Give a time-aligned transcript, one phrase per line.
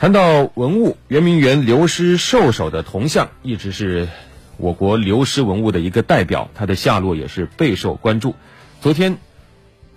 [0.00, 4.08] 谈到文物，圆明园流失兽首的铜像一直是
[4.56, 8.36] 我国流失文物的一个代表，它的下落也是备受关注。
[8.80, 9.18] 昨天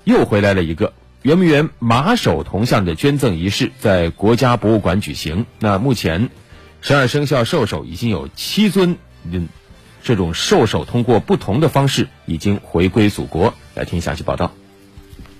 [0.04, 5.46] 又回来了一个圆明园马首铜像的捐赠仪式，在国家博物馆举行。
[5.60, 6.32] 那目前
[6.82, 8.98] 十二生肖兽首已经有七尊，
[9.30, 9.50] 嗯，
[10.02, 13.54] 这种兽首通过不同的方式已经回归祖国。
[13.76, 14.52] 来听详细报道。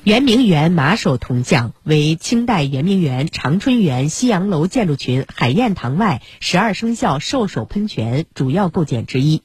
[0.04, 9.44] 圆明园马首铜像为清代圆明园长春园西洋楼建筑群海晏堂外十二生肖兽首喷泉主要构件之一。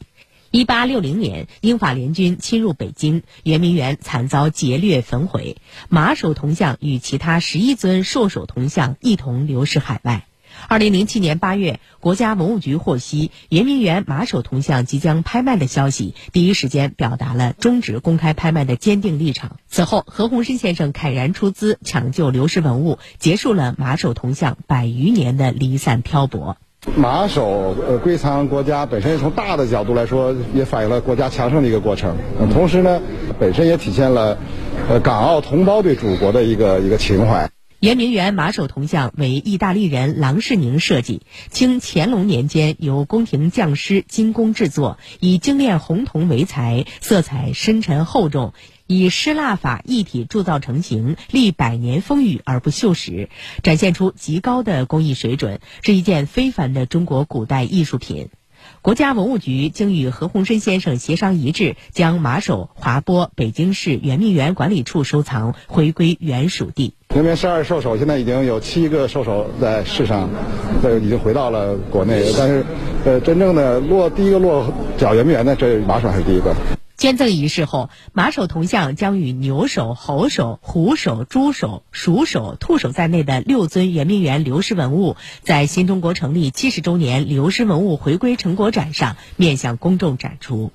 [0.51, 5.59] 一八六零年，英法联军侵入北京，圆明园惨遭劫掠焚毁，
[5.91, 10.25] 马首铜像与其他十一尊兽首铜像一同流失海外。
[10.69, 19.57] 二零零七年八月，国家文物局获悉圆明园马首铜像即将拍卖的消息，第一时间表达了终止公开拍卖的坚定立场。
[19.69, 26.57] 此后，何鸿燊先生慨然出资抢救流失文物，结束了马首铜像百余年的离散漂泊。
[26.95, 32.17] 马首呃归藏国家本身，从大的角度来说，也反映了国家强盛的一个过程。
[32.53, 33.01] 同时呢，
[33.41, 34.39] 本身也体现了
[34.89, 37.51] 呃港澳同胞对祖国的一个一个情怀。
[37.81, 48.55] 圆明园马首铜像为意大利人郎世宁设计，清乾隆年间由宫廷匠师精工制作，以精炼红铜为材，色彩深沉厚重，
[48.87, 53.29] 以湿蜡法一体铸造成型，历百年风雨而不锈蚀，
[53.63, 58.31] 展现出极高的工艺水准，是一件非凡的中国古代艺术品。
[58.81, 66.95] 国家文物局经与何鸿燊先生协商一致，将马首划拨北京市圆明园管理处收藏，回归原属地。
[67.17, 70.29] 圆明十二兽首现在已经有七个兽首在世上，
[70.83, 72.63] 这已经回到了国内，但是，
[73.07, 76.55] 呃，真正的落第一个落脚圆明园的，这马首还是第一个。
[76.99, 90.71] 捐赠仪式后，马首铜像将与牛首、猴首、虎首、猪首、鼠首、兔首在内的六尊圆明园流失文物，在新中国成立七十周年流失文物回归成果展上面向公众展出。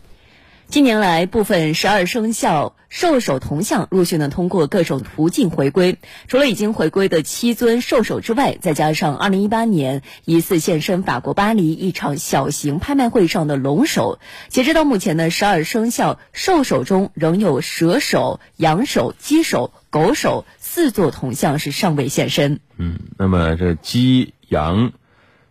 [0.71, 5.97] 近年来，部分十二生肖兽首铜像陆续呢通过各种途径回归。
[6.29, 22.61] 除了已经回归的七尊兽首之外，再加上2018年疑似现身法国巴黎一场小型拍卖会上的龙首，截止到目前呢，十二生肖兽首中仍有蛇首、羊首、鸡首、狗首四座铜像是尚未现身。
[22.77, 24.93] 嗯，那么这鸡、羊、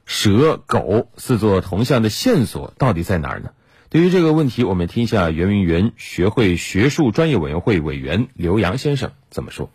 [0.06, 3.50] 蛇、狗四座铜像的线索到底在哪儿呢？
[3.92, 9.68] 对于这个问题，我们听一下圆明园学会学术专业委员会委员刘洋先生怎么说。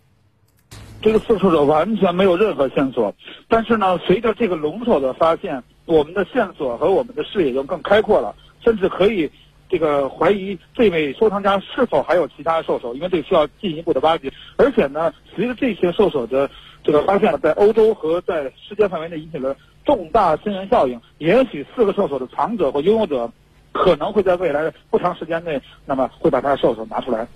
[1.02, 3.14] 这个四兽首完全没有任何线索，
[3.46, 8.34] 但是呢，随着这个龙首的发现，我们的线索和我们的视野就更开阔了，
[8.64, 9.30] 甚至可以
[9.68, 14.32] 这个怀疑这位收藏家是否还有其他兽首，因为这个需要进一步的挖掘。
[14.56, 16.50] 而且呢，随着这些兽首的
[16.82, 19.54] 这个发现，在欧洲和在世界范围内引起了
[19.84, 23.30] 重大新闻效应，也许四个兽首的藏者或拥有者。
[23.76, 27.26] 可能会在未来不长时间内，那么会把它的兽首拿出来。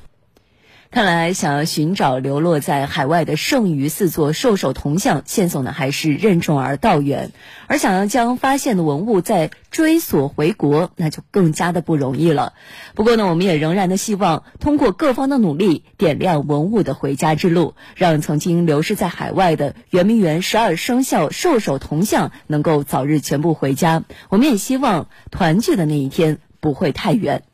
[0.93, 7.31] 看来，想要寻找流落在海外的剩余四座兽首铜像，线索呢还是任重而道远。
[7.69, 12.55] 而想要将发现的文物再追索回国，那就更加的不容易了。
[12.97, 24.03] 不过呢，我们也仍然的希望通过各方的努力，点亮文物的回家之路，让曾经流失在海外的圆明园十二生肖兽首铜像能够早日全部回家。
[24.29, 27.45] 我们也希望团聚的那一天不会太远。